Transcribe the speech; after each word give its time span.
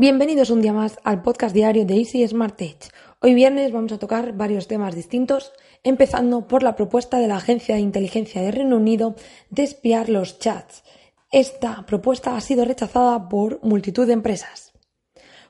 Bienvenidos 0.00 0.48
un 0.48 0.62
día 0.62 0.72
más 0.72 0.98
al 1.04 1.20
podcast 1.20 1.54
diario 1.54 1.84
de 1.84 1.98
Easy 1.98 2.26
Smart 2.26 2.56
Tech. 2.56 2.90
Hoy 3.20 3.34
viernes 3.34 3.70
vamos 3.70 3.92
a 3.92 3.98
tocar 3.98 4.32
varios 4.32 4.66
temas 4.66 4.94
distintos, 4.94 5.52
empezando 5.82 6.48
por 6.48 6.62
la 6.62 6.74
propuesta 6.74 7.18
de 7.18 7.28
la 7.28 7.36
Agencia 7.36 7.74
de 7.74 7.82
Inteligencia 7.82 8.40
de 8.40 8.50
Reino 8.50 8.78
Unido 8.78 9.14
de 9.50 9.62
espiar 9.62 10.08
los 10.08 10.38
chats. 10.38 10.84
Esta 11.30 11.84
propuesta 11.84 12.34
ha 12.34 12.40
sido 12.40 12.64
rechazada 12.64 13.28
por 13.28 13.62
multitud 13.62 14.06
de 14.06 14.14
empresas. 14.14 14.72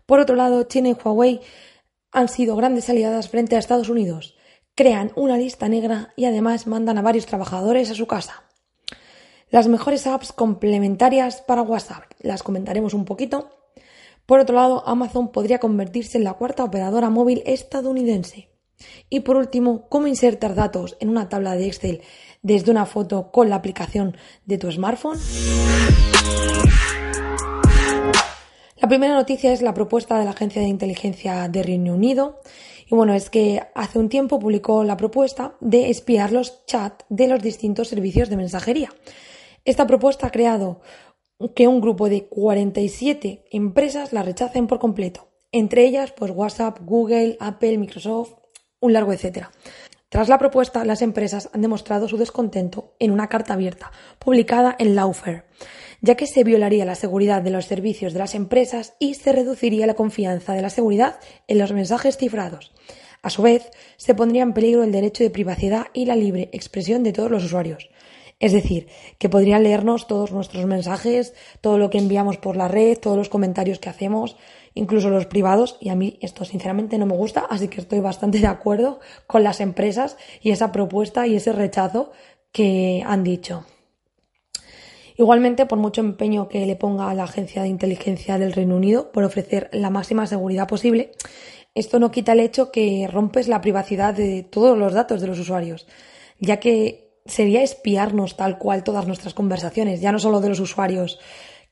Por 0.04 0.18
otro 0.18 0.34
lado, 0.34 0.64
China 0.64 0.88
y 0.88 0.94
Huawei 0.94 1.40
han 2.10 2.26
sido 2.26 2.56
grandes 2.56 2.90
aliadas 2.90 3.28
frente 3.28 3.54
a 3.54 3.60
Estados 3.60 3.88
Unidos. 3.88 4.36
Crean 4.74 5.12
una 5.14 5.36
lista 5.36 5.68
negra 5.68 6.12
y 6.16 6.24
además 6.24 6.66
mandan 6.66 6.98
a 6.98 7.02
varios 7.02 7.26
trabajadores 7.26 7.88
a 7.92 7.94
su 7.94 8.08
casa. 8.08 8.42
Las 9.48 9.68
mejores 9.68 10.08
apps 10.08 10.32
complementarias 10.32 11.40
para 11.40 11.62
WhatsApp. 11.62 12.02
Las 12.18 12.42
comentaremos 12.42 12.94
un 12.94 13.04
poquito. 13.04 13.59
Por 14.30 14.38
otro 14.38 14.54
lado, 14.54 14.84
Amazon 14.86 15.32
podría 15.32 15.58
convertirse 15.58 16.16
en 16.16 16.22
la 16.22 16.34
cuarta 16.34 16.62
operadora 16.62 17.10
móvil 17.10 17.42
estadounidense. 17.46 18.48
Y 19.08 19.20
por 19.20 19.34
último, 19.34 19.88
cómo 19.88 20.06
insertar 20.06 20.54
datos 20.54 20.96
en 21.00 21.08
una 21.08 21.28
tabla 21.28 21.56
de 21.56 21.66
Excel 21.66 22.02
desde 22.40 22.70
una 22.70 22.86
foto 22.86 23.32
con 23.32 23.50
la 23.50 23.56
aplicación 23.56 24.16
de 24.44 24.56
tu 24.56 24.70
smartphone. 24.70 25.18
La 28.76 28.86
primera 28.86 29.14
noticia 29.14 29.52
es 29.52 29.62
la 29.62 29.74
propuesta 29.74 30.16
de 30.16 30.24
la 30.24 30.30
Agencia 30.30 30.62
de 30.62 30.68
Inteligencia 30.68 31.48
de 31.48 31.64
Reino 31.64 31.92
Unido. 31.92 32.40
Y 32.86 32.94
bueno, 32.94 33.14
es 33.14 33.30
que 33.30 33.60
hace 33.74 33.98
un 33.98 34.08
tiempo 34.08 34.38
publicó 34.38 34.84
la 34.84 34.96
propuesta 34.96 35.56
de 35.58 35.90
espiar 35.90 36.30
los 36.30 36.64
chats 36.66 37.04
de 37.08 37.26
los 37.26 37.42
distintos 37.42 37.88
servicios 37.88 38.30
de 38.30 38.36
mensajería. 38.36 38.90
Esta 39.64 39.88
propuesta 39.88 40.28
ha 40.28 40.30
creado 40.30 40.80
que 41.54 41.68
un 41.68 41.80
grupo 41.80 42.08
de 42.08 42.26
47 42.26 43.44
empresas 43.50 44.12
la 44.12 44.22
rechacen 44.22 44.66
por 44.66 44.78
completo. 44.78 45.28
Entre 45.52 45.84
ellas, 45.84 46.12
pues 46.12 46.30
WhatsApp, 46.30 46.78
Google, 46.82 47.36
Apple, 47.40 47.78
Microsoft, 47.78 48.34
un 48.80 48.92
largo 48.92 49.12
etcétera. 49.12 49.50
Tras 50.08 50.28
la 50.28 50.38
propuesta, 50.38 50.84
las 50.84 51.02
empresas 51.02 51.50
han 51.52 51.62
demostrado 51.62 52.08
su 52.08 52.16
descontento 52.16 52.94
en 52.98 53.12
una 53.12 53.28
carta 53.28 53.54
abierta, 53.54 53.92
publicada 54.18 54.74
en 54.78 54.96
Lawfare, 54.96 55.44
ya 56.00 56.16
que 56.16 56.26
se 56.26 56.42
violaría 56.42 56.84
la 56.84 56.96
seguridad 56.96 57.42
de 57.42 57.50
los 57.50 57.66
servicios 57.66 58.12
de 58.12 58.18
las 58.18 58.34
empresas 58.34 58.94
y 58.98 59.14
se 59.14 59.32
reduciría 59.32 59.86
la 59.86 59.94
confianza 59.94 60.52
de 60.52 60.62
la 60.62 60.70
seguridad 60.70 61.20
en 61.46 61.58
los 61.58 61.72
mensajes 61.72 62.16
cifrados. 62.16 62.72
A 63.22 63.30
su 63.30 63.42
vez, 63.42 63.70
se 63.96 64.14
pondría 64.14 64.42
en 64.42 64.52
peligro 64.52 64.82
el 64.82 64.92
derecho 64.92 65.22
de 65.22 65.30
privacidad 65.30 65.86
y 65.92 66.06
la 66.06 66.16
libre 66.16 66.48
expresión 66.52 67.02
de 67.02 67.12
todos 67.12 67.30
los 67.30 67.44
usuarios. 67.44 67.90
Es 68.40 68.52
decir, 68.52 68.88
que 69.18 69.28
podrían 69.28 69.62
leernos 69.62 70.06
todos 70.06 70.32
nuestros 70.32 70.64
mensajes, 70.64 71.34
todo 71.60 71.76
lo 71.76 71.90
que 71.90 71.98
enviamos 71.98 72.38
por 72.38 72.56
la 72.56 72.68
red, 72.68 72.98
todos 72.98 73.18
los 73.18 73.28
comentarios 73.28 73.78
que 73.78 73.90
hacemos, 73.90 74.36
incluso 74.74 75.10
los 75.10 75.26
privados, 75.26 75.76
y 75.78 75.90
a 75.90 75.94
mí 75.94 76.18
esto 76.22 76.46
sinceramente 76.46 76.96
no 76.96 77.04
me 77.04 77.14
gusta, 77.14 77.40
así 77.50 77.68
que 77.68 77.82
estoy 77.82 78.00
bastante 78.00 78.38
de 78.38 78.46
acuerdo 78.46 78.98
con 79.26 79.44
las 79.44 79.60
empresas 79.60 80.16
y 80.40 80.52
esa 80.52 80.72
propuesta 80.72 81.26
y 81.26 81.36
ese 81.36 81.52
rechazo 81.52 82.12
que 82.50 83.04
han 83.06 83.22
dicho. 83.24 83.66
Igualmente, 85.18 85.66
por 85.66 85.78
mucho 85.78 86.00
empeño 86.00 86.48
que 86.48 86.64
le 86.64 86.76
ponga 86.76 87.10
a 87.10 87.14
la 87.14 87.24
Agencia 87.24 87.60
de 87.60 87.68
Inteligencia 87.68 88.38
del 88.38 88.54
Reino 88.54 88.74
Unido 88.74 89.12
por 89.12 89.22
ofrecer 89.22 89.68
la 89.74 89.90
máxima 89.90 90.26
seguridad 90.26 90.66
posible, 90.66 91.12
esto 91.74 91.98
no 91.98 92.10
quita 92.10 92.32
el 92.32 92.40
hecho 92.40 92.72
que 92.72 93.06
rompes 93.06 93.48
la 93.48 93.60
privacidad 93.60 94.14
de 94.14 94.42
todos 94.42 94.78
los 94.78 94.94
datos 94.94 95.20
de 95.20 95.26
los 95.26 95.38
usuarios, 95.38 95.86
ya 96.38 96.58
que 96.58 97.09
sería 97.30 97.62
espiarnos 97.62 98.36
tal 98.36 98.58
cual 98.58 98.84
todas 98.84 99.06
nuestras 99.06 99.34
conversaciones, 99.34 100.00
ya 100.00 100.12
no 100.12 100.18
solo 100.18 100.40
de 100.40 100.50
los 100.50 100.60
usuarios 100.60 101.18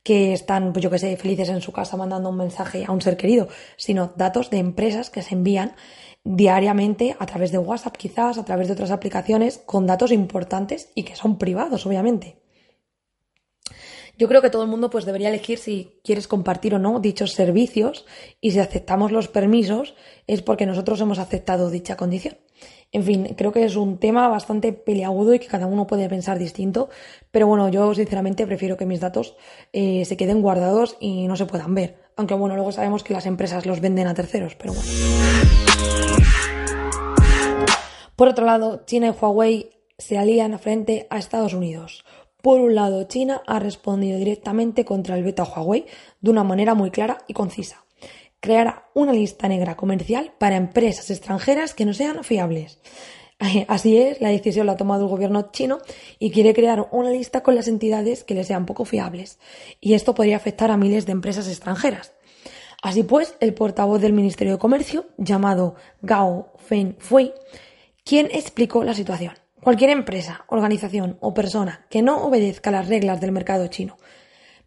que 0.03 0.33
están, 0.33 0.73
pues 0.73 0.83
yo 0.83 0.89
que 0.89 0.99
sé, 0.99 1.15
felices 1.17 1.49
en 1.49 1.61
su 1.61 1.71
casa 1.71 1.97
mandando 1.97 2.29
un 2.29 2.37
mensaje 2.37 2.85
a 2.87 2.91
un 2.91 3.01
ser 3.01 3.17
querido, 3.17 3.49
sino 3.77 4.13
datos 4.15 4.49
de 4.49 4.57
empresas 4.57 5.09
que 5.09 5.21
se 5.21 5.35
envían 5.35 5.75
diariamente 6.23 7.15
a 7.19 7.25
través 7.25 7.51
de 7.51 7.57
WhatsApp 7.57 7.97
quizás, 7.97 8.37
a 8.37 8.45
través 8.45 8.67
de 8.67 8.73
otras 8.73 8.91
aplicaciones, 8.91 9.57
con 9.65 9.85
datos 9.85 10.11
importantes 10.11 10.89
y 10.95 11.03
que 11.03 11.15
son 11.15 11.37
privados, 11.37 11.85
obviamente. 11.85 12.37
Yo 14.17 14.27
creo 14.27 14.41
que 14.41 14.49
todo 14.49 14.63
el 14.63 14.69
mundo 14.69 14.89
pues 14.89 15.05
debería 15.05 15.29
elegir 15.29 15.59
si 15.59 16.01
quieres 16.03 16.27
compartir 16.27 16.75
o 16.75 16.79
no 16.79 16.99
dichos 16.99 17.31
servicios 17.31 18.05
y 18.41 18.51
si 18.51 18.59
aceptamos 18.59 19.13
los 19.13 19.29
permisos 19.29 19.95
es 20.27 20.41
porque 20.41 20.65
nosotros 20.65 20.99
hemos 20.99 21.19
aceptado 21.19 21.69
dicha 21.69 21.95
condición. 21.95 22.37
En 22.91 23.03
fin, 23.03 23.35
creo 23.37 23.51
que 23.51 23.65
es 23.65 23.75
un 23.75 23.99
tema 23.99 24.27
bastante 24.29 24.73
peleagudo 24.73 25.35
y 25.35 25.39
que 25.39 25.45
cada 25.45 25.67
uno 25.67 25.85
puede 25.85 26.09
pensar 26.09 26.39
distinto, 26.39 26.89
pero 27.29 27.45
bueno, 27.45 27.69
yo 27.69 27.93
sinceramente 27.93 28.47
prefiero 28.47 28.77
que 28.77 28.87
mis 28.87 28.99
datos 28.99 29.35
eh, 29.73 30.05
se 30.05 30.17
queden 30.17 30.41
guardados 30.41 30.97
y 30.99 31.27
no 31.27 31.35
se 31.35 31.45
puedan 31.45 31.75
ver. 31.75 31.97
Aunque 32.15 32.33
bueno, 32.33 32.55
luego 32.55 32.71
sabemos 32.71 33.03
que 33.03 33.13
las 33.13 33.27
empresas 33.27 33.67
los 33.67 33.79
venden 33.79 34.07
a 34.07 34.15
terceros, 34.15 34.55
pero 34.55 34.73
bueno. 34.73 34.89
Por 38.15 38.27
otro 38.27 38.45
lado, 38.45 38.81
China 38.85 39.07
y 39.07 39.23
Huawei 39.23 39.69
se 39.99 40.17
alían 40.17 40.57
frente 40.57 41.05
a 41.11 41.19
Estados 41.19 41.53
Unidos. 41.53 42.03
Por 42.41 42.59
un 42.59 42.73
lado, 42.73 43.03
China 43.03 43.43
ha 43.45 43.59
respondido 43.59 44.17
directamente 44.17 44.83
contra 44.83 45.15
el 45.15 45.23
veto 45.23 45.43
a 45.43 45.45
Huawei 45.45 45.85
de 46.21 46.31
una 46.31 46.43
manera 46.43 46.73
muy 46.73 46.89
clara 46.89 47.19
y 47.27 47.33
concisa 47.33 47.85
creará 48.39 48.89
una 48.93 49.13
lista 49.13 49.47
negra 49.47 49.75
comercial 49.75 50.33
para 50.37 50.55
empresas 50.55 51.09
extranjeras 51.09 51.73
que 51.73 51.85
no 51.85 51.93
sean 51.93 52.23
fiables. 52.23 52.79
Así 53.67 53.97
es, 53.97 54.21
la 54.21 54.29
decisión 54.29 54.65
la 54.65 54.73
ha 54.73 54.77
tomado 54.77 55.03
el 55.03 55.09
gobierno 55.09 55.51
chino 55.51 55.79
y 56.19 56.31
quiere 56.31 56.53
crear 56.53 56.87
una 56.91 57.09
lista 57.09 57.41
con 57.41 57.55
las 57.55 57.67
entidades 57.67 58.23
que 58.23 58.35
le 58.35 58.43
sean 58.43 58.65
poco 58.65 58.85
fiables. 58.85 59.39
Y 59.79 59.93
esto 59.93 60.13
podría 60.13 60.37
afectar 60.37 60.71
a 60.71 60.77
miles 60.77 61.05
de 61.05 61.13
empresas 61.13 61.47
extranjeras. 61.47 62.13
Así 62.81 63.03
pues, 63.03 63.35
el 63.41 63.53
portavoz 63.53 64.01
del 64.01 64.13
Ministerio 64.13 64.53
de 64.53 64.59
Comercio, 64.59 65.07
llamado 65.17 65.75
Gao 66.01 66.53
Fengfui, 66.57 67.33
quien 68.05 68.27
explicó 68.27 68.83
la 68.83 68.93
situación. 68.93 69.33
Cualquier 69.61 69.89
empresa, 69.89 70.45
organización 70.47 71.17
o 71.19 71.33
persona 71.33 71.85
que 71.89 72.01
no 72.01 72.23
obedezca 72.23 72.71
las 72.71 72.87
reglas 72.87 73.19
del 73.19 73.33
mercado 73.33 73.67
chino 73.67 73.97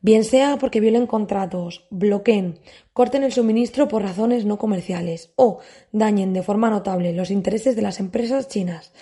bien 0.03 0.25
sea 0.25 0.59
porque 0.59 0.81
violen 0.81 1.07
contratos, 1.07 1.87
bloqueen, 1.91 2.61
corten 2.93 3.23
el 3.23 3.33
suministro 3.33 3.89
por 3.89 4.03
razones 4.03 4.45
no 4.45 4.59
comerciales 4.59 5.33
o 5.37 5.61
dañen 5.93 6.35
de 6.35 6.43
forma 6.43 6.69
notable 6.69 7.15
los 7.15 7.31
intereses 7.31 7.75
de 7.75 7.83
las 7.83 8.01
empresas 8.01 8.49
chinas. 8.49 8.93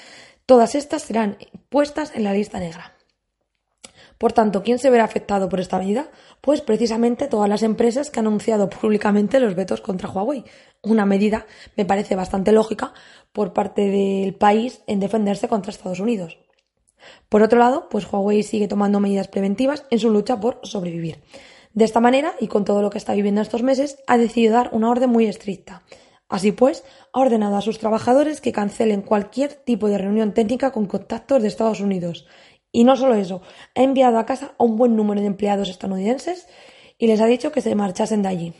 Todas 0.46 0.74
estas 0.74 1.02
serán 1.02 1.38
puestas 1.68 2.12
en 2.14 2.24
la 2.24 2.32
lista 2.32 2.60
negra. 2.60 2.94
Por 4.18 4.34
tanto, 4.34 4.62
¿quién 4.62 4.78
se 4.78 4.90
verá 4.90 5.04
afectado 5.04 5.48
por 5.48 5.60
esta 5.60 5.78
medida? 5.78 6.10
Pues 6.42 6.60
precisamente 6.60 7.26
todas 7.26 7.48
las 7.48 7.62
empresas 7.62 8.10
que 8.10 8.20
han 8.20 8.26
anunciado 8.26 8.68
públicamente 8.68 9.40
los 9.40 9.54
vetos 9.54 9.80
contra 9.80 10.10
Huawei. 10.10 10.44
Una 10.82 11.06
medida, 11.06 11.46
me 11.74 11.86
parece 11.86 12.16
bastante 12.16 12.52
lógica, 12.52 12.92
por 13.32 13.54
parte 13.54 13.88
del 13.88 14.34
país 14.34 14.82
en 14.86 15.00
defenderse 15.00 15.48
contra 15.48 15.70
Estados 15.70 16.00
Unidos. 16.00 16.36
Por 17.28 17.42
otro 17.42 17.58
lado, 17.58 17.88
pues 17.88 18.10
Huawei 18.10 18.42
sigue 18.42 18.68
tomando 18.68 19.00
medidas 19.00 19.28
preventivas 19.28 19.84
en 19.90 19.98
su 19.98 20.10
lucha 20.10 20.40
por 20.40 20.60
sobrevivir. 20.62 21.20
De 21.72 21.84
esta 21.84 22.00
manera, 22.00 22.34
y 22.40 22.48
con 22.48 22.64
todo 22.64 22.82
lo 22.82 22.90
que 22.90 22.98
está 22.98 23.14
viviendo 23.14 23.40
estos 23.40 23.62
meses, 23.62 23.98
ha 24.06 24.18
decidido 24.18 24.54
dar 24.54 24.70
una 24.72 24.90
orden 24.90 25.10
muy 25.10 25.26
estricta. 25.26 25.82
Así 26.28 26.52
pues, 26.52 26.84
ha 27.12 27.20
ordenado 27.20 27.56
a 27.56 27.60
sus 27.60 27.78
trabajadores 27.78 28.40
que 28.40 28.52
cancelen 28.52 29.02
cualquier 29.02 29.52
tipo 29.52 29.88
de 29.88 29.98
reunión 29.98 30.32
técnica 30.32 30.72
con 30.72 30.86
contactos 30.86 31.42
de 31.42 31.48
Estados 31.48 31.80
Unidos. 31.80 32.26
Y 32.72 32.84
no 32.84 32.96
solo 32.96 33.14
eso, 33.14 33.42
ha 33.74 33.82
enviado 33.82 34.18
a 34.18 34.26
casa 34.26 34.54
a 34.58 34.64
un 34.64 34.76
buen 34.76 34.94
número 34.96 35.20
de 35.20 35.26
empleados 35.26 35.68
estadounidenses 35.68 36.46
y 36.98 37.06
les 37.08 37.20
ha 37.20 37.26
dicho 37.26 37.50
que 37.50 37.60
se 37.60 37.74
marchasen 37.74 38.22
de 38.22 38.28
allí. 38.28 38.54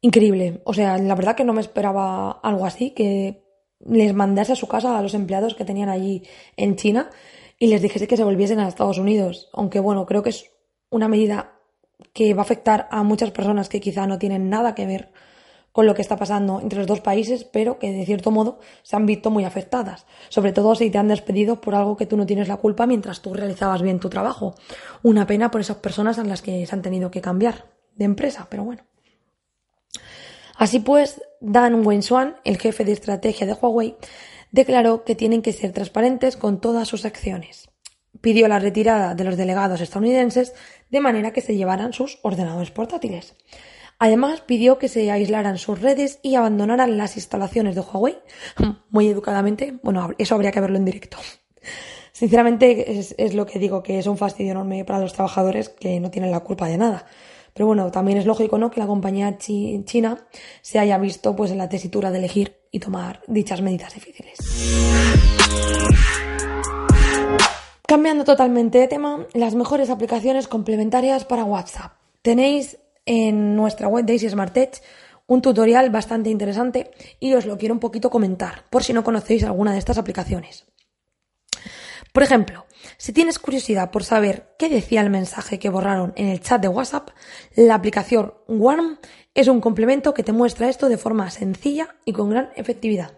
Increíble. 0.00 0.62
O 0.64 0.72
sea, 0.72 0.98
la 0.98 1.14
verdad 1.14 1.34
que 1.34 1.44
no 1.44 1.52
me 1.52 1.60
esperaba 1.60 2.30
algo 2.42 2.64
así, 2.64 2.90
que 2.90 3.45
les 3.80 4.14
mandase 4.14 4.52
a 4.52 4.56
su 4.56 4.66
casa 4.66 4.98
a 4.98 5.02
los 5.02 5.14
empleados 5.14 5.54
que 5.54 5.64
tenían 5.64 5.88
allí 5.88 6.22
en 6.56 6.76
China 6.76 7.10
y 7.58 7.68
les 7.68 7.82
dijese 7.82 8.06
que 8.06 8.16
se 8.16 8.24
volviesen 8.24 8.60
a 8.60 8.68
Estados 8.68 8.98
Unidos. 8.98 9.48
Aunque 9.52 9.80
bueno, 9.80 10.06
creo 10.06 10.22
que 10.22 10.30
es 10.30 10.50
una 10.90 11.08
medida 11.08 11.52
que 12.12 12.34
va 12.34 12.42
a 12.42 12.44
afectar 12.44 12.88
a 12.90 13.02
muchas 13.02 13.30
personas 13.30 13.68
que 13.68 13.80
quizá 13.80 14.06
no 14.06 14.18
tienen 14.18 14.50
nada 14.50 14.74
que 14.74 14.86
ver 14.86 15.12
con 15.72 15.84
lo 15.84 15.94
que 15.94 16.00
está 16.00 16.16
pasando 16.16 16.60
entre 16.62 16.78
los 16.78 16.86
dos 16.86 17.02
países, 17.02 17.44
pero 17.44 17.78
que 17.78 17.92
de 17.92 18.06
cierto 18.06 18.30
modo 18.30 18.58
se 18.82 18.96
han 18.96 19.04
visto 19.04 19.30
muy 19.30 19.44
afectadas, 19.44 20.06
sobre 20.30 20.52
todo 20.52 20.74
si 20.74 20.88
te 20.88 20.96
han 20.96 21.08
despedido 21.08 21.60
por 21.60 21.74
algo 21.74 21.98
que 21.98 22.06
tú 22.06 22.16
no 22.16 22.24
tienes 22.24 22.48
la 22.48 22.56
culpa 22.56 22.86
mientras 22.86 23.20
tú 23.20 23.34
realizabas 23.34 23.82
bien 23.82 24.00
tu 24.00 24.08
trabajo. 24.08 24.54
Una 25.02 25.26
pena 25.26 25.50
por 25.50 25.60
esas 25.60 25.76
personas 25.76 26.16
en 26.16 26.30
las 26.30 26.40
que 26.40 26.64
se 26.64 26.74
han 26.74 26.80
tenido 26.80 27.10
que 27.10 27.20
cambiar 27.20 27.66
de 27.94 28.06
empresa, 28.06 28.46
pero 28.48 28.64
bueno. 28.64 28.84
Así 30.56 30.80
pues, 30.80 31.20
Dan 31.40 31.86
Wenswan, 31.86 32.36
el 32.44 32.58
jefe 32.58 32.84
de 32.84 32.92
estrategia 32.92 33.46
de 33.46 33.54
Huawei, 33.54 33.96
declaró 34.50 35.04
que 35.04 35.14
tienen 35.14 35.42
que 35.42 35.52
ser 35.52 35.72
transparentes 35.72 36.36
con 36.36 36.60
todas 36.60 36.88
sus 36.88 37.04
acciones. 37.04 37.68
Pidió 38.20 38.48
la 38.48 38.58
retirada 38.58 39.14
de 39.14 39.24
los 39.24 39.36
delegados 39.36 39.80
estadounidenses 39.80 40.54
de 40.90 41.00
manera 41.00 41.32
que 41.32 41.42
se 41.42 41.56
llevaran 41.56 41.92
sus 41.92 42.18
ordenadores 42.22 42.70
portátiles. 42.70 43.34
Además, 43.98 44.42
pidió 44.42 44.78
que 44.78 44.88
se 44.88 45.10
aislaran 45.10 45.58
sus 45.58 45.80
redes 45.80 46.18
y 46.22 46.34
abandonaran 46.34 46.98
las 46.98 47.16
instalaciones 47.16 47.74
de 47.74 47.80
Huawei. 47.80 48.18
Muy 48.90 49.08
educadamente, 49.08 49.78
bueno, 49.82 50.10
eso 50.18 50.34
habría 50.34 50.52
que 50.52 50.60
verlo 50.60 50.76
en 50.76 50.84
directo. 50.84 51.18
Sinceramente, 52.12 52.98
es, 52.98 53.14
es, 53.18 53.34
lo 53.34 53.44
que 53.44 53.58
digo, 53.58 53.82
que 53.82 53.98
es 53.98 54.06
un 54.06 54.16
fastidio 54.16 54.52
enorme 54.52 54.84
para 54.84 55.00
los 55.00 55.12
trabajadores 55.12 55.68
que 55.68 56.00
no 56.00 56.10
tienen 56.10 56.30
la 56.30 56.40
culpa 56.40 56.66
de 56.66 56.78
nada 56.78 57.06
Pero 57.56 57.68
bueno, 57.68 57.90
también 57.90 58.18
es 58.18 58.26
lógico, 58.26 58.58
¿no? 58.58 58.70
Que 58.70 58.80
la 58.80 58.86
compañía 58.86 59.38
china 59.38 60.28
se 60.60 60.78
haya 60.78 60.98
visto 60.98 61.34
pues 61.34 61.50
en 61.50 61.56
la 61.56 61.70
tesitura 61.70 62.10
de 62.10 62.18
elegir 62.18 62.58
y 62.70 62.80
tomar 62.80 63.22
dichas 63.28 63.62
medidas 63.62 63.94
difíciles. 63.94 64.36
Cambiando 67.86 68.24
totalmente 68.24 68.76
de 68.76 68.88
tema, 68.88 69.26
las 69.32 69.54
mejores 69.54 69.88
aplicaciones 69.88 70.48
complementarias 70.48 71.24
para 71.24 71.44
WhatsApp. 71.44 71.92
Tenéis 72.20 72.76
en 73.06 73.56
nuestra 73.56 73.88
web 73.88 74.04
Daisy 74.04 74.28
Smart 74.28 74.54
Edge 74.54 74.82
un 75.26 75.40
tutorial 75.40 75.88
bastante 75.88 76.28
interesante 76.28 76.90
y 77.20 77.32
os 77.32 77.46
lo 77.46 77.56
quiero 77.56 77.72
un 77.72 77.80
poquito 77.80 78.10
comentar 78.10 78.64
por 78.68 78.84
si 78.84 78.92
no 78.92 79.02
conocéis 79.02 79.44
alguna 79.44 79.72
de 79.72 79.78
estas 79.78 79.96
aplicaciones. 79.96 80.66
Por 82.12 82.22
ejemplo, 82.22 82.65
si 82.96 83.12
tienes 83.12 83.38
curiosidad 83.38 83.90
por 83.90 84.04
saber 84.04 84.54
qué 84.58 84.68
decía 84.68 85.00
el 85.00 85.10
mensaje 85.10 85.58
que 85.58 85.68
borraron 85.68 86.12
en 86.16 86.28
el 86.28 86.40
chat 86.40 86.60
de 86.60 86.68
WhatsApp, 86.68 87.10
la 87.54 87.74
aplicación 87.74 88.34
Warm 88.48 88.98
es 89.34 89.48
un 89.48 89.60
complemento 89.60 90.14
que 90.14 90.22
te 90.22 90.32
muestra 90.32 90.68
esto 90.68 90.88
de 90.88 90.98
forma 90.98 91.30
sencilla 91.30 91.96
y 92.04 92.12
con 92.12 92.30
gran 92.30 92.50
efectividad. 92.56 93.12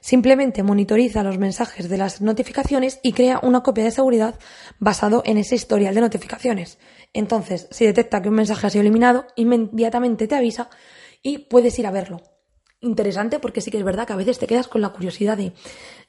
Simplemente 0.00 0.62
monitoriza 0.62 1.24
los 1.24 1.38
mensajes 1.38 1.88
de 1.88 1.98
las 1.98 2.20
notificaciones 2.20 3.00
y 3.02 3.12
crea 3.12 3.40
una 3.42 3.62
copia 3.62 3.84
de 3.84 3.90
seguridad 3.90 4.38
basado 4.78 5.22
en 5.26 5.38
ese 5.38 5.56
historial 5.56 5.94
de 5.94 6.00
notificaciones. 6.00 6.78
Entonces, 7.12 7.68
si 7.70 7.84
detecta 7.84 8.22
que 8.22 8.28
un 8.28 8.36
mensaje 8.36 8.66
ha 8.66 8.70
sido 8.70 8.82
eliminado, 8.82 9.26
inmediatamente 9.36 10.28
te 10.28 10.36
avisa 10.36 10.70
y 11.22 11.38
puedes 11.38 11.78
ir 11.78 11.86
a 11.86 11.90
verlo 11.90 12.22
interesante 12.80 13.38
porque 13.38 13.60
sí 13.60 13.70
que 13.70 13.78
es 13.78 13.84
verdad 13.84 14.06
que 14.06 14.12
a 14.12 14.16
veces 14.16 14.38
te 14.38 14.46
quedas 14.46 14.68
con 14.68 14.80
la 14.80 14.90
curiosidad 14.90 15.36
de 15.36 15.52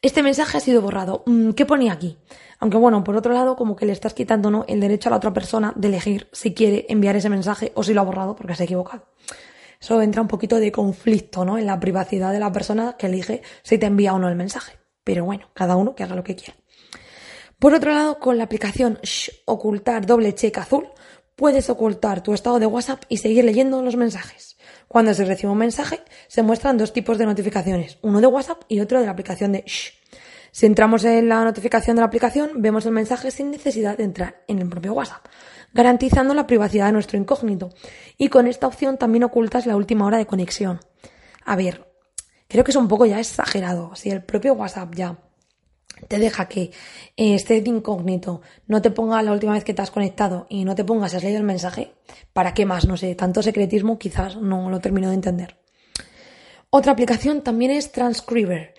este 0.02 0.24
mensaje 0.24 0.58
ha 0.58 0.62
sido 0.62 0.82
borrado, 0.82 1.24
mm, 1.26 1.52
¿qué 1.52 1.66
ponía 1.66 1.94
aquí? 1.94 2.18
Aunque 2.60 2.78
bueno, 2.78 3.04
por 3.04 3.16
otro 3.16 3.34
lado, 3.34 3.56
como 3.56 3.76
que 3.76 3.86
le 3.86 3.94
estás 3.94 4.14
quitando 4.14 4.52
¿no? 4.52 4.66
el 4.68 4.80
derecho 4.80 5.10
a 5.10 5.12
la 5.12 5.18
otra 5.18 5.34
persona 5.34 5.74
de 5.76 5.88
elegir 5.88 6.30
si 6.32 6.54
quiere 6.54 6.86
enviar 6.90 7.16
ese 7.16 7.30
mensaje 7.30 7.72
o 7.76 7.84
si 7.84 7.94
lo 7.94 8.02
ha 8.02 8.06
borrado 8.06 8.36
porque 8.36 8.56
se 8.56 8.64
ha 8.64 8.66
equivocado. 8.66 9.08
Eso 9.80 10.02
entra 10.02 10.22
un 10.22 10.28
poquito 10.28 10.58
de 10.60 10.72
conflicto 10.72 11.46
¿no? 11.46 11.58
en 11.58 11.66
la 11.66 11.80
privacidad 11.80 12.34
de 12.34 12.40
la 12.40 12.52
persona 12.52 12.96
que 12.98 13.08
elige 13.08 13.42
si 13.64 13.78
te 13.78 13.86
envía 13.86 14.14
o 14.14 14.20
no 14.20 14.28
el 14.28 14.36
mensaje. 14.36 14.78
Pero 15.04 15.24
bueno, 15.24 15.50
cada 15.54 15.78
uno 15.78 15.96
que 15.96 16.04
haga 16.04 16.16
lo 16.16 16.24
que 16.24 16.36
quiera. 16.36 16.56
Por 17.60 17.74
otro 17.74 17.92
lado, 17.92 18.20
con 18.20 18.38
la 18.38 18.46
aplicación 18.46 19.00
Shh, 19.04 19.44
ocultar 19.46 20.06
doble 20.06 20.36
check 20.36 20.58
azul, 20.58 20.90
puedes 21.36 21.70
ocultar 21.70 22.22
tu 22.24 22.34
estado 22.34 22.60
de 22.60 22.66
WhatsApp 22.66 23.04
y 23.10 23.18
seguir 23.18 23.46
leyendo 23.46 23.82
los 23.82 23.96
mensajes. 23.96 24.49
Cuando 24.90 25.14
se 25.14 25.24
recibe 25.24 25.52
un 25.52 25.60
mensaje, 25.60 26.02
se 26.28 26.42
muestran 26.42 26.80
dos 26.80 26.94
tipos 26.94 27.20
de 27.20 27.28
notificaciones, 27.28 28.00
uno 28.02 28.22
de 28.22 28.26
WhatsApp 28.26 28.64
y 28.68 28.80
otro 28.80 29.00
de 29.00 29.06
la 29.06 29.12
aplicación 29.12 29.52
de 29.52 29.64
Shh. 29.66 29.94
Si 30.52 30.66
entramos 30.66 31.06
en 31.06 31.30
la 31.30 31.44
notificación 31.44 31.96
de 31.96 32.02
la 32.02 32.08
aplicación, 32.08 32.54
vemos 32.56 32.88
el 32.88 32.92
mensaje 32.94 33.30
sin 33.30 33.52
necesidad 33.52 33.98
de 33.98 34.06
entrar 34.06 34.44
en 34.48 34.58
el 34.58 34.68
propio 34.68 34.94
WhatsApp, 34.94 35.28
garantizando 35.76 36.34
la 36.34 36.48
privacidad 36.48 36.88
de 36.88 36.94
nuestro 36.94 37.20
incógnito. 37.20 37.70
Y 38.18 38.30
con 38.30 38.48
esta 38.48 38.66
opción 38.66 38.98
también 38.98 39.24
ocultas 39.24 39.68
la 39.68 39.76
última 39.76 40.08
hora 40.08 40.18
de 40.18 40.26
conexión. 40.26 40.80
A 41.46 41.56
ver, 41.56 41.88
creo 42.48 42.64
que 42.64 42.72
es 42.72 42.76
un 42.76 42.88
poco 42.88 43.06
ya 43.06 43.20
exagerado. 43.20 43.96
Si 43.96 44.10
el 44.10 44.24
propio 44.24 44.56
WhatsApp 44.56 44.96
ya 44.96 45.20
te 46.08 46.18
deja 46.18 46.48
que 46.48 46.72
eh, 47.18 47.64
incógnito, 47.66 48.42
no 48.68 48.82
te 48.82 48.92
ponga 48.92 49.22
la 49.22 49.32
última 49.32 49.54
vez 49.54 49.64
que 49.64 49.74
te 49.74 49.82
has 49.82 49.92
conectado 49.92 50.46
y 50.50 50.64
no 50.64 50.76
te 50.76 50.84
pongas, 50.84 51.14
has 51.14 51.24
leído 51.24 51.40
el 51.40 51.46
mensaje, 51.46 51.92
¿para 52.34 52.54
qué 52.54 52.66
más? 52.66 52.88
No 52.88 52.98
sé, 52.98 53.16
tanto 53.16 53.42
secretismo 53.42 54.00
quizás 54.00 54.38
no 54.38 54.70
lo 54.70 54.80
termino 54.80 55.10
de 55.10 55.16
entender. 55.16 55.58
Otra 56.70 56.92
aplicación 56.92 57.42
también 57.42 57.72
es 57.72 57.92
Transcriber. 57.92 58.74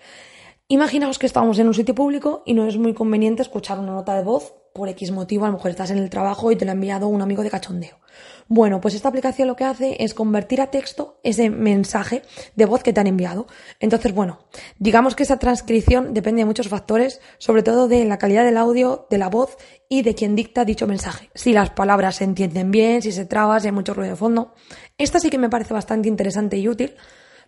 Imaginaos 0.67 1.19
que 1.19 1.25
estamos 1.25 1.59
en 1.59 1.67
un 1.67 1.73
sitio 1.73 1.93
público 1.93 2.43
y 2.45 2.53
no 2.53 2.65
es 2.65 2.77
muy 2.77 2.93
conveniente 2.93 3.41
escuchar 3.41 3.77
una 3.79 3.91
nota 3.91 4.15
de 4.15 4.23
voz 4.23 4.60
por 4.73 4.89
X 4.89 5.11
motivo, 5.11 5.45
a 5.45 5.49
lo 5.49 5.55
mejor 5.55 5.71
estás 5.71 5.91
en 5.91 5.97
el 5.97 6.09
trabajo 6.09 6.51
y 6.51 6.55
te 6.55 6.65
lo 6.65 6.71
ha 6.71 6.73
enviado 6.73 7.07
un 7.07 7.21
amigo 7.21 7.43
de 7.43 7.49
cachondeo. 7.49 7.99
Bueno, 8.47 8.81
pues 8.81 8.95
esta 8.95 9.09
aplicación 9.09 9.47
lo 9.47 9.55
que 9.55 9.63
hace 9.63 10.03
es 10.03 10.13
convertir 10.13 10.61
a 10.61 10.67
texto 10.67 11.19
ese 11.23 11.49
mensaje 11.49 12.21
de 12.55 12.65
voz 12.65 12.83
que 12.83 12.91
te 12.91 12.99
han 12.99 13.07
enviado. 13.07 13.47
Entonces, 13.79 14.13
bueno, 14.13 14.39
digamos 14.77 15.15
que 15.15 15.23
esa 15.23 15.37
transcripción 15.37 16.13
depende 16.13 16.41
de 16.41 16.45
muchos 16.45 16.67
factores, 16.67 17.21
sobre 17.37 17.63
todo 17.63 17.87
de 17.87 18.03
la 18.05 18.17
calidad 18.17 18.43
del 18.43 18.57
audio, 18.57 19.07
de 19.09 19.17
la 19.17 19.29
voz 19.29 19.57
y 19.87 20.01
de 20.01 20.15
quien 20.15 20.35
dicta 20.35 20.65
dicho 20.65 20.87
mensaje. 20.87 21.29
Si 21.33 21.53
las 21.53 21.69
palabras 21.69 22.17
se 22.17 22.25
entienden 22.25 22.71
bien, 22.71 23.01
si 23.01 23.11
se 23.11 23.25
traba, 23.25 23.59
si 23.59 23.67
hay 23.67 23.73
mucho 23.73 23.93
ruido 23.93 24.11
de 24.11 24.17
fondo. 24.17 24.53
Esta 24.97 25.19
sí 25.19 25.29
que 25.29 25.37
me 25.37 25.49
parece 25.49 25.73
bastante 25.73 26.09
interesante 26.09 26.57
y 26.57 26.67
útil 26.67 26.95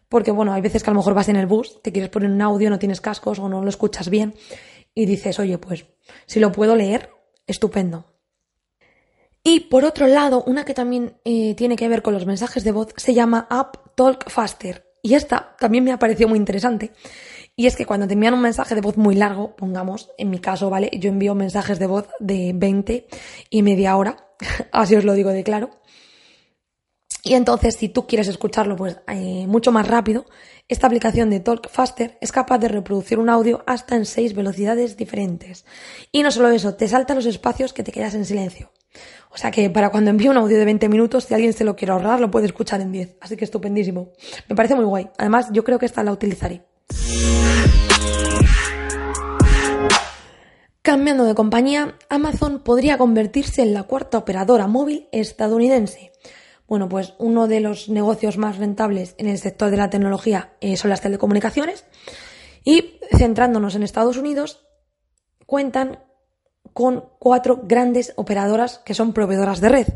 porque 0.10 0.31
bueno, 0.31 0.54
hay 0.54 0.62
veces 0.62 0.84
que 0.84 0.92
a 0.92 0.94
lo 0.94 1.00
mejor 1.00 1.16
vas 1.16 1.30
en 1.30 1.38
el 1.38 1.48
bus, 1.48 1.81
te 1.81 1.92
quieres 1.92 2.12
poner 2.12 2.30
un 2.30 2.42
audio, 2.42 2.70
no 2.70 2.78
tienes 2.78 3.02
cascos 3.02 3.40
o 3.40 3.50
no 3.50 3.64
lo 3.64 3.70
escuchas 3.70 4.10
bien 4.10 4.36
y 4.95 5.06
dices, 5.06 5.40
oye, 5.40 5.57
pues 5.57 5.86
si 6.25 6.40
lo 6.40 6.51
puedo 6.51 6.75
leer, 6.75 7.10
estupendo. 7.48 8.13
Y 9.44 9.62
por 9.62 9.84
otro 9.84 10.07
lado, 10.07 10.44
una 10.45 10.63
que 10.63 10.74
también 10.74 11.18
eh, 11.25 11.54
tiene 11.56 11.75
que 11.75 11.90
ver 11.90 12.01
con 12.01 12.13
los 12.13 12.25
mensajes 12.25 12.63
de 12.63 12.72
voz 12.72 12.94
se 12.95 13.13
llama 13.13 13.48
App 13.50 13.95
Talk 13.95 14.30
Faster. 14.30 14.90
Y 15.01 15.16
esta 15.16 15.56
también 15.60 15.84
me 15.84 15.92
ha 15.92 16.00
parecido 16.00 16.30
muy 16.30 16.38
interesante. 16.40 16.92
Y 17.56 17.68
es 17.68 17.75
que 17.75 17.86
cuando 17.86 18.07
te 18.07 18.13
envían 18.13 18.34
un 18.34 18.42
mensaje 18.42 18.74
de 18.74 18.81
voz 18.81 18.98
muy 18.98 19.16
largo, 19.16 19.56
pongamos, 19.56 20.10
en 20.18 20.30
mi 20.30 20.40
caso, 20.40 20.69
¿vale? 20.69 20.90
Yo 20.94 21.10
envío 21.10 21.36
mensajes 21.36 21.78
de 21.78 21.88
voz 21.88 22.07
de 22.19 22.51
20 22.56 23.07
y 23.50 23.62
media 23.62 23.98
hora, 23.98 24.30
así 24.72 24.96
os 24.96 25.04
lo 25.04 25.13
digo 25.13 25.30
de 25.31 25.44
claro. 25.44 25.69
Y 27.25 27.36
entonces, 27.36 27.75
si 27.75 27.89
tú 27.89 28.06
quieres 28.07 28.28
escucharlo 28.28 28.75
pues 28.75 29.00
eh, 29.07 29.46
mucho 29.48 29.72
más 29.72 29.88
rápido, 29.88 30.25
esta 30.69 30.88
aplicación 30.88 31.30
de 31.30 31.42
Talk 31.42 31.69
Faster 31.69 32.18
es 32.21 32.31
capaz 32.31 32.57
de 32.57 32.69
reproducir 32.69 33.19
un 33.19 33.30
audio 33.30 33.63
hasta 33.68 33.95
en 33.95 34.06
seis 34.06 34.33
velocidades 34.33 34.95
diferentes. 34.95 35.65
Y 36.12 36.24
no 36.24 36.31
solo 36.31 36.50
eso, 36.50 36.75
te 36.75 36.88
salta 36.88 37.15
los 37.15 37.25
espacios 37.25 37.74
que 37.74 37.83
te 37.83 37.92
quedas 37.92 38.15
en 38.15 38.24
silencio. 38.24 38.71
O 39.30 39.38
sea 39.38 39.51
que 39.51 39.69
para 39.69 39.89
cuando 39.89 40.10
envíe 40.10 40.30
un 40.30 40.38
audio 40.38 40.57
de 40.57 40.65
20 40.65 40.88
minutos, 40.88 41.25
si 41.25 41.33
alguien 41.33 41.51
se 41.51 41.65
lo 41.65 41.75
quiere 41.75 41.92
ahorrar, 41.92 42.21
lo 42.21 42.31
puede 42.31 42.45
escuchar 42.45 42.80
en 42.80 42.94
10. 42.94 43.18
Así 43.19 43.36
que 43.36 43.44
estupendísimo. 43.44 44.12
Me 44.48 44.56
parece 44.56 44.75
muy 44.75 44.86
guay. 44.86 45.10
Además, 45.18 45.50
yo 45.51 45.65
creo 45.65 45.80
que 45.80 45.86
esta 45.86 46.01
la 46.01 46.13
utilizaré. 46.13 46.63
Cambiando 50.81 51.25
de 51.25 51.36
compañía, 51.36 51.98
Amazon 52.10 52.63
podría 52.63 52.98
convertirse 52.98 53.63
en 53.63 53.74
la 53.74 53.83
cuarta 53.83 54.18
operadora 54.18 54.68
móvil 54.68 55.07
estadounidense. 55.12 56.13
Bueno, 56.74 56.90
pues 56.90 57.14
uno 57.20 57.48
de 57.48 57.60
los 57.60 57.88
negocios 57.88 58.40
más 58.40 58.58
rentables 58.58 59.14
en 59.20 59.28
el 59.28 59.38
sector 59.38 59.70
de 59.70 59.78
la 59.78 59.92
tecnología 59.92 60.54
eh, 60.60 60.75
son 60.75 60.90
las 60.90 61.02
telecomunicaciones 61.02 61.86
y 62.64 62.96
centrándonos 63.16 63.75
en 63.75 63.84
Estados 63.84 64.18
Unidos, 64.18 64.66
cuentan 65.46 66.00
con 66.74 67.06
cuatro 67.20 67.62
grandes 67.64 68.14
operadoras 68.16 68.80
que 68.80 68.96
son 68.96 69.14
proveedoras 69.14 69.62
de 69.62 69.70
red, 69.70 69.88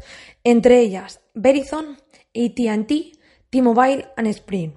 entre 0.44 0.80
ellas 0.82 1.20
Verizon, 1.34 1.98
AT&T, 2.36 3.12
T-Mobile 3.50 4.10
y 4.16 4.30
Sprint. 4.30 4.76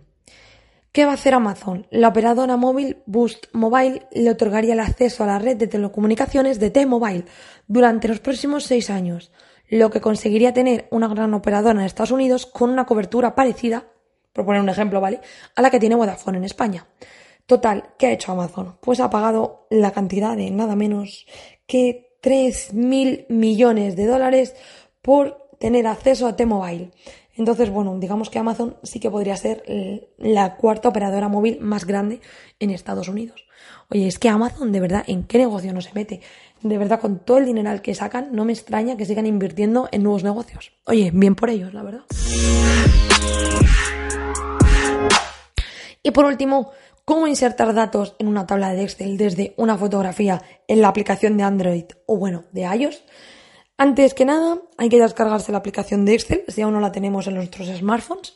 ¿Qué 0.93 1.05
va 1.05 1.11
a 1.11 1.17
hacer 1.17 1.35
Amazon? 1.35 1.87
La 1.91 2.09
operadora 2.09 2.57
móvil 2.57 3.03
Boost 3.05 3.49
Mobile 3.53 4.09
le 4.13 4.31
otorgaría 4.31 4.73
el 4.73 4.81
acceso 4.81 5.25
a 5.25 5.27
la 5.27 5.39
red 5.39 5.59
de 5.59 5.67
telecomunicaciones 5.67 6.59
de 6.61 6.71
T-Mobile 6.71 7.27
durante 7.67 8.09
los 8.09 8.21
próximos 8.21 8.65
seis 8.65 8.89
años 8.89 9.31
lo 9.71 9.91
que 9.91 10.01
conseguiría 10.01 10.53
tener 10.53 10.87
una 10.91 11.09
gran 11.09 11.33
operadora 11.33 11.81
en 11.81 11.87
Estados 11.87 12.11
Unidos 12.11 12.45
con 12.45 12.71
una 12.71 12.85
cobertura 12.85 13.35
parecida, 13.35 13.87
por 14.33 14.45
poner 14.45 14.61
un 14.61 14.69
ejemplo, 14.69 15.01
¿vale?, 15.01 15.21
a 15.57 15.63
la 15.63 15.71
que 15.71 15.81
tiene 15.81 15.95
Vodafone 15.95 16.39
en 16.39 16.45
España. 16.45 16.87
Total, 17.47 17.95
¿qué 17.99 18.09
ha 18.09 18.13
hecho 18.13 18.33
Amazon? 18.33 18.77
Pues 18.81 19.01
ha 19.01 19.11
pagado 19.11 19.67
la 19.71 19.93
cantidad 19.93 20.37
de 20.37 20.51
nada 20.51 20.77
menos 20.77 21.27
que 21.67 22.19
3.000 22.23 23.27
millones 23.29 23.97
de 23.97 24.07
dólares 24.07 24.55
por 25.03 25.49
tener 25.59 25.87
acceso 25.87 26.27
a 26.27 26.37
T-Mobile. 26.37 26.91
Entonces, 27.37 27.71
bueno, 27.71 27.99
digamos 27.99 28.29
que 28.29 28.39
Amazon 28.39 28.77
sí 28.83 29.01
que 29.01 29.11
podría 29.11 29.37
ser 29.37 29.63
la 30.19 30.57
cuarta 30.57 30.91
operadora 30.91 31.29
móvil 31.29 31.59
más 31.61 31.87
grande 31.87 32.21
en 32.59 32.71
Estados 32.71 33.09
Unidos. 33.09 33.47
Oye, 33.89 34.07
es 34.07 34.19
que 34.19 34.29
Amazon, 34.29 34.73
de 34.73 34.81
verdad, 34.81 35.05
¿en 35.07 35.25
qué 35.25 35.39
negocio 35.39 35.73
no 35.73 35.81
se 35.81 35.93
mete? 35.95 36.21
de 36.63 36.79
verdad, 36.79 37.01
con 37.01 37.21
todo 37.21 37.39
el 37.39 37.47
dinero 37.47 37.71
que 37.83 37.95
sacan, 37.95 38.29
no 38.33 38.45
me 38.45 38.53
extraña 38.53 38.97
que 38.97 39.07
sigan 39.07 39.27
invirtiendo 39.27 39.89
en 39.93 40.03
nuevos 40.03 40.25
negocios. 40.25 40.73
Oye, 40.85 41.11
bien 41.13 41.35
por 41.35 41.51
ellos, 41.51 41.73
la 41.73 41.83
verdad. 41.83 42.03
Y 46.03 46.11
por 46.11 46.25
último, 46.25 46.71
cómo 47.05 47.27
insertar 47.27 47.75
datos 47.75 48.15
en 48.19 48.29
una 48.29 48.47
tabla 48.47 48.73
de 48.73 48.83
Excel 48.83 49.17
desde 49.17 49.55
una 49.57 49.77
fotografía 49.77 50.43
en 50.69 50.81
la 50.81 50.89
aplicación 50.89 51.37
de 51.37 51.45
Android 51.45 51.85
o 52.07 52.17
bueno, 52.17 52.45
de 52.53 52.63
iOS. 52.63 53.03
Antes 53.77 54.13
que 54.13 54.27
nada, 54.27 54.59
hay 54.77 54.91
que 54.91 55.01
descargarse 55.01 55.53
la 55.53 55.59
aplicación 55.59 56.05
de 56.05 56.15
Excel 56.15 56.45
si 56.49 56.61
aún 56.61 56.75
no 56.75 56.81
la 56.81 56.93
tenemos 56.93 57.27
en 57.27 57.35
nuestros 57.37 57.69
smartphones. 57.69 58.35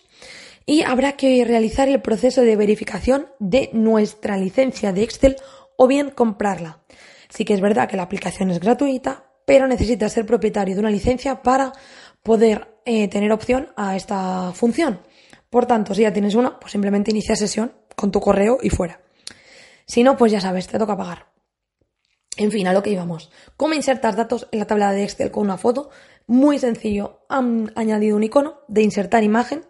Y 0.67 0.83
habrá 0.83 1.13
que 1.13 1.45
realizar 1.45 1.89
el 1.89 2.01
proceso 2.01 2.41
de 2.43 2.57
verificación 2.57 3.29
de 3.39 3.71
nuestra 3.73 4.37
licencia 4.37 4.93
de 4.93 5.03
Excel 5.03 5.37
o 5.77 5.87
bien 5.87 6.11
comprarla. 6.11 6.81
Sí 7.29 7.45
que 7.45 7.55
es 7.55 7.61
verdad 7.61 7.89
que 7.89 7.97
la 7.97 8.05
aplicación 8.05 8.51
es 8.51 8.61
gratuita, 8.61 9.27
pero 9.45 9.67
necesitas 9.67 10.13
ser 10.13 10.25
propietario 10.25 10.75
de 10.75 10.81
una 10.81 10.91
licencia 10.91 11.43
para 11.43 11.73
poder 12.23 12.79
eh, 12.87 13.09
tener 13.09 13.33
opción 13.33 13.73
a 13.77 13.97
esta 13.97 14.53
función. 14.53 15.01
Por 15.51 15.67
tanto, 15.67 15.95
si 15.95 16.03
ya 16.03 16.13
tienes 16.13 16.35
una, 16.35 16.59
pues 16.59 16.73
simplemente 16.73 17.11
inicia 17.11 17.37
sesión 17.37 17.73
con 17.95 18.11
tu 18.11 18.21
correo 18.21 18.59
y 18.63 18.71
fuera. 18.71 19.01
Si 19.87 20.03
no, 20.03 20.17
pues 20.17 20.33
ya 20.33 20.41
sabes, 20.41 20.67
te 20.67 20.79
toca 20.79 20.97
pagar. 20.97 21.27
En 22.37 22.51
fin, 22.51 22.67
a 22.67 22.73
lo 22.73 22.83
que 22.83 22.91
íbamos. 22.91 23.31
¿Cómo 23.57 23.75
insertas 23.75 24.17
datos 24.17 24.49
en 24.51 24.59
la 24.59 24.67
tabla 24.67 24.93
de 24.93 25.05
Excel 25.05 25.31
con 25.31 25.45
una 25.45 25.59
foto? 25.59 25.91
muy 26.27 26.59
sencillo. 26.59 27.21
Han 27.29 27.73
añadido 27.75 28.17
un 28.17 28.23
icono 28.23 28.61
de 28.69 28.83
insertar 28.83 29.23
imagen 29.23 29.65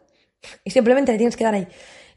y 0.64 0.70
simplemente 0.70 1.12
le 1.12 1.18
tienes 1.18 1.36
que 1.36 1.44
dar 1.44 1.54
ahí. 1.54 1.68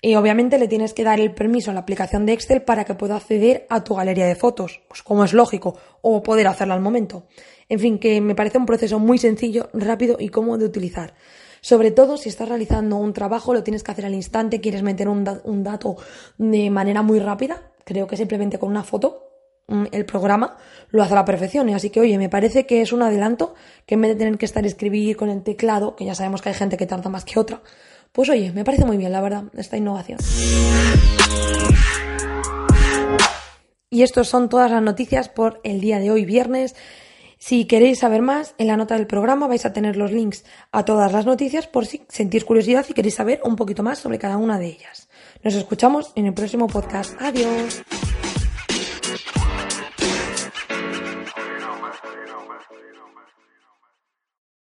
Y 0.02 0.16
obviamente 0.16 0.60
le 0.60 0.68
tienes 0.68 0.94
que 0.94 1.04
dar 1.04 1.20
el 1.20 1.34
permiso 1.34 1.72
a 1.72 1.74
la 1.74 1.80
aplicación 1.80 2.26
de 2.26 2.34
Excel 2.34 2.62
para 2.62 2.86
que 2.86 2.94
pueda 2.94 3.16
acceder 3.16 3.66
a 3.70 3.84
tu 3.84 3.96
galería 3.96 4.28
de 4.28 4.36
fotos, 4.36 4.82
pues 4.88 5.02
como 5.02 5.24
es 5.24 5.34
lógico, 5.34 5.76
o 6.02 6.22
poder 6.22 6.48
hacerla 6.48 6.76
al 6.76 6.82
momento. 6.82 7.28
En 7.68 7.80
fin, 7.80 8.00
que 8.00 8.22
me 8.22 8.36
parece 8.36 8.58
un 8.58 8.66
proceso 8.66 9.00
muy 9.00 9.18
sencillo, 9.18 9.70
rápido 9.74 10.18
y 10.20 10.30
cómodo 10.30 10.60
de 10.60 10.66
utilizar. 10.66 11.14
Sobre 11.62 11.92
todo 11.92 12.18
si 12.18 12.30
estás 12.30 12.48
realizando 12.48 12.98
un 12.98 13.14
trabajo, 13.14 13.54
lo 13.54 13.64
tienes 13.64 13.84
que 13.84 13.92
hacer 13.92 14.06
al 14.06 14.14
instante, 14.14 14.62
quieres 14.62 14.84
meter 14.84 15.10
un, 15.10 15.24
dato 15.64 15.98
de 16.38 16.70
manera 16.70 17.02
muy 17.02 17.20
rápida, 17.20 17.72
creo 17.84 18.08
que 18.08 18.16
simplemente 18.16 18.60
con 18.60 18.70
una 18.70 18.84
foto 18.84 19.32
mm, 19.68 19.86
el 19.92 20.06
programa 20.06 20.58
lo 20.90 21.02
hace 21.02 21.14
a 21.14 21.16
la 21.16 21.26
perfección. 21.26 21.68
Y 21.70 21.74
así 21.74 21.90
que, 21.90 22.00
oye, 22.00 22.18
me 22.18 22.30
parece 22.30 22.66
que 22.66 22.82
es 22.82 22.94
un 22.94 23.02
adelanto 23.02 23.56
que 23.86 23.96
en 23.96 24.02
vez 24.02 24.12
de 24.12 24.16
tener 24.16 24.38
que 24.38 24.46
estar 24.46 24.66
escribir 24.66 25.18
con 25.18 25.30
el 25.30 25.42
teclado, 25.42 25.96
que 25.96 26.06
ya 26.06 26.14
sabemos 26.14 26.42
que 26.42 26.50
hay 26.50 26.56
gente 26.56 26.78
que 26.78 26.86
tarda 26.86 27.10
más 27.10 27.26
que 27.26 27.40
otra, 27.40 27.62
pues 28.12 28.30
oye, 28.30 28.52
me 28.52 28.64
parece 28.64 28.86
muy 28.86 28.98
bien, 28.98 29.12
la 29.12 29.22
verdad, 29.22 29.44
esta 29.56 29.78
innovación. 29.78 30.20
Y 33.90 34.04
estos 34.04 34.28
son 34.28 34.50
todas 34.50 34.70
las 34.70 34.84
noticias 34.84 35.30
por 35.30 35.62
el 35.64 35.80
día 35.80 36.00
de 36.00 36.12
hoy, 36.12 36.26
viernes. 36.26 36.76
Si 37.40 37.66
queréis 37.66 38.00
saber 38.00 38.22
más, 38.22 38.56
en 38.58 38.68
la 38.68 38.78
nota 38.78 38.96
del 38.96 39.08
programa 39.08 39.48
vais 39.48 39.66
a 39.66 39.74
tener 39.74 39.96
los 39.96 40.12
links 40.12 40.44
a 40.72 40.84
todas 40.86 41.12
las 41.12 41.26
noticias 41.26 41.68
por 41.68 41.86
si 41.86 42.04
sentís 42.10 42.44
curiosidad 42.44 42.86
y 42.90 42.94
queréis 42.94 43.16
saber 43.16 43.42
un 43.44 43.56
poquito 43.56 43.84
más 43.84 44.00
sobre 44.00 44.20
cada 44.20 44.38
una 44.38 44.60
de 44.60 44.68
ellas. 44.68 45.08
Nos 45.44 45.54
escuchamos 45.54 46.12
en 46.16 46.26
el 46.26 46.34
próximo 46.34 46.68
podcast. 46.68 47.16
Adiós. 47.22 47.84